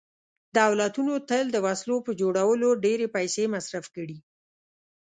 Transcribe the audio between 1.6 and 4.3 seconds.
وسلو په جوړولو ډېرې پیسې مصرف کړي